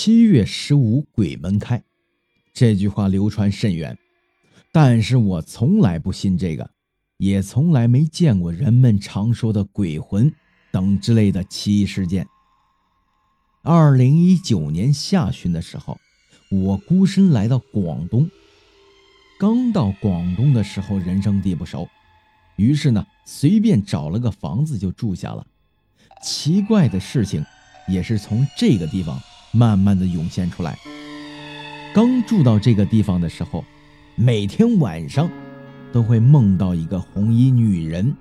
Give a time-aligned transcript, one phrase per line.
[0.00, 1.82] 七月十五鬼门开，
[2.54, 3.98] 这句话流传甚远，
[4.70, 6.70] 但是我从来不信这个，
[7.16, 10.32] 也从来没见过人们常说的鬼魂
[10.70, 12.28] 等之类的奇异事件。
[13.64, 15.98] 二零一九年下旬的时候，
[16.52, 18.30] 我孤身来到广东。
[19.36, 21.88] 刚到广东的时候，人生地不熟，
[22.54, 25.44] 于是呢，随便找了个房子就住下了。
[26.22, 27.44] 奇怪的事情
[27.88, 29.20] 也是从这个地方。
[29.52, 30.78] 慢慢的涌现出来。
[31.94, 33.64] 刚住到这个地方的时候，
[34.14, 35.28] 每天晚上
[35.92, 38.14] 都会梦到一个红衣女人，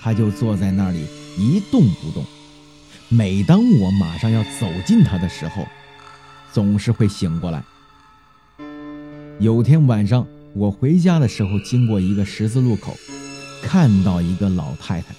[0.00, 1.04] 她就坐在那里
[1.36, 2.24] 一动不动。
[3.08, 5.66] 每当我马上要走近她的时候，
[6.52, 7.62] 总是会醒过来。
[9.38, 12.96] 有天晚上我回家的时候，经过一个十字路口，
[13.62, 15.14] 看到一个老太太，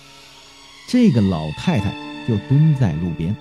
[0.88, 1.93] 这个老太太
[2.27, 3.35] 就蹲在路边。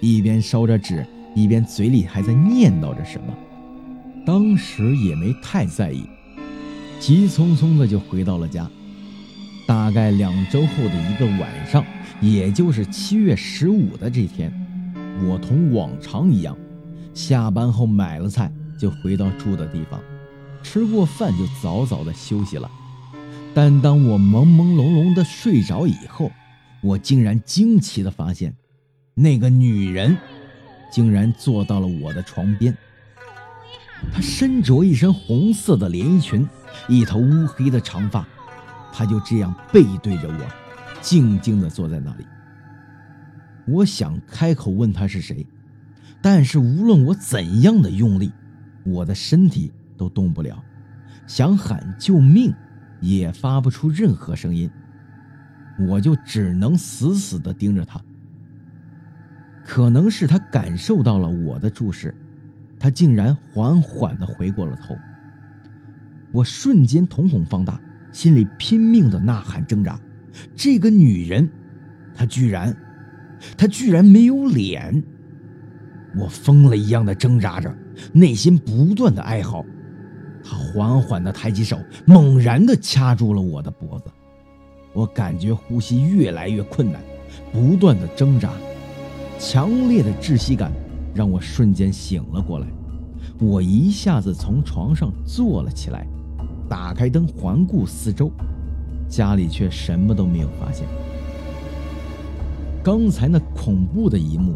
[0.00, 3.34] 一边烧着纸，一边嘴里还在念叨着什么。
[4.24, 6.04] 当时也没太在意，
[7.00, 8.68] 急匆匆的就回到了家。
[9.66, 11.84] 大概两周后的一个晚上，
[12.20, 14.52] 也就是七月十五的这天，
[15.26, 16.56] 我同往常一样，
[17.12, 20.00] 下班后买了菜就回到住的地方，
[20.62, 22.70] 吃过饭就早早的休息了。
[23.54, 26.30] 但当我朦朦胧胧的睡着以后，
[26.82, 28.54] 我竟然惊奇的发现。
[29.20, 30.16] 那个女人
[30.92, 32.72] 竟然坐到了我的床边。
[34.12, 36.48] 她身着一身红色的连衣裙，
[36.88, 38.24] 一头乌黑的长发，
[38.92, 40.46] 她就这样背对着我，
[41.00, 42.24] 静静地坐在那里。
[43.66, 45.44] 我想开口问她是谁，
[46.22, 48.30] 但是无论我怎样的用力，
[48.84, 50.62] 我的身体都动不了，
[51.26, 52.54] 想喊救命
[53.00, 54.70] 也发不出任何声音，
[55.88, 58.00] 我就只能死死地盯着她。
[59.68, 62.14] 可能是他感受到了我的注视，
[62.80, 64.96] 他竟然缓缓地回过了头。
[66.32, 67.78] 我瞬间瞳孔放大，
[68.10, 70.00] 心里拼命的呐喊挣扎。
[70.56, 71.46] 这个女人，
[72.14, 72.74] 她居然，
[73.58, 75.02] 她居然没有脸！
[76.16, 77.70] 我疯了一样的挣扎着，
[78.14, 79.62] 内心不断的哀嚎。
[80.42, 84.06] 她缓缓地抬起手，猛然地掐住了我的脖子。
[84.94, 87.02] 我感觉呼吸越来越困难，
[87.52, 88.50] 不断的挣扎。
[89.38, 90.72] 强烈的窒息感
[91.14, 92.66] 让我瞬间醒了过来，
[93.38, 96.06] 我一下子从床上坐了起来，
[96.68, 98.30] 打开灯环顾四周，
[99.08, 100.86] 家里却什么都没有发现。
[102.82, 104.54] 刚才那恐怖的一幕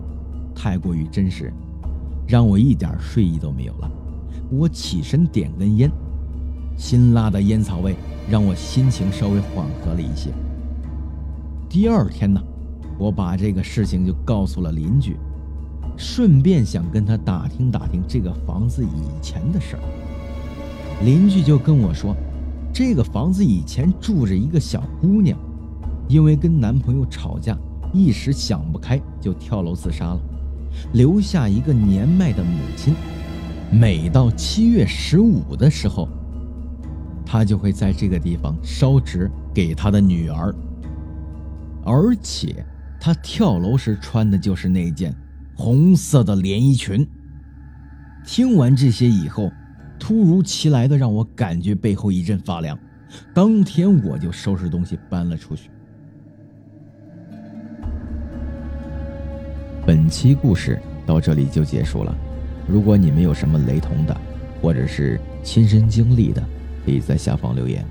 [0.55, 1.53] 太过于真实，
[2.27, 3.91] 让我一点睡意都没有了。
[4.51, 5.91] 我起身点根烟，
[6.77, 7.95] 辛辣的烟草味
[8.29, 10.31] 让我心情稍微缓和了一些。
[11.69, 12.43] 第二天呢？
[13.03, 15.17] 我把这个事情就告诉了邻居，
[15.97, 19.83] 顺便想跟他打听打听这个房子以前的事儿。
[21.05, 22.15] 邻居就跟我说，
[22.73, 25.37] 这个房子以前住着一个小姑娘，
[26.07, 27.59] 因为跟男朋友吵架，
[27.93, 30.21] 一时想不开就跳楼自杀了，
[30.93, 32.95] 留下一个年迈的母亲。
[33.73, 36.09] 每到七月十五的时候，
[37.27, 40.55] 她就会在这个地方烧纸给她的女儿，
[41.85, 42.65] 而且。
[43.05, 45.13] 她跳楼时穿的就是那件
[45.57, 47.05] 红色的连衣裙。
[48.25, 49.51] 听完这些以后，
[49.99, 52.79] 突如其来的让我感觉背后一阵发凉。
[53.35, 55.69] 当天我就收拾东西搬了出去。
[59.85, 62.17] 本期故事到这里就结束了。
[62.69, 64.17] 如果你们有什么雷同的，
[64.63, 66.41] 或者是亲身经历的，
[66.87, 67.85] 可以在下方留言。